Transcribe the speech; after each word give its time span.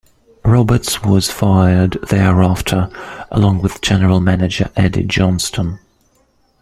Roberts 0.43 1.03
was 1.03 1.29
fired 1.29 1.91
thereafter, 2.09 2.89
along 3.29 3.61
with 3.61 3.81
General 3.83 4.19
Manager 4.19 4.71
Eddie 4.75 5.03
Johnston. 5.03 5.77